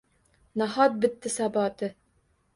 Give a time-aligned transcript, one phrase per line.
[0.61, 1.93] Nahot, bitdi saboti?